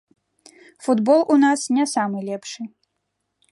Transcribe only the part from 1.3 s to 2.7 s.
у нас не самы лепшы.